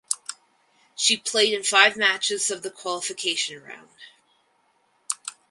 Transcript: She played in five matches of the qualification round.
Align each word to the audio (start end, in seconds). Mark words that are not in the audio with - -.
She 0.95 1.15
played 1.15 1.53
in 1.53 1.61
five 1.63 1.95
matches 1.95 2.49
of 2.49 2.63
the 2.63 2.71
qualification 2.71 3.61
round. 3.61 3.87